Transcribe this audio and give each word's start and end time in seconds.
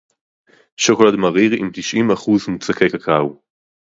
שוקולד 0.77 1.15
מריר 1.15 1.51
עם 1.53 1.69
תשעים 1.73 2.11
אחוז 2.11 2.47
מוצקי 2.49 2.89
קקאו 2.89 3.39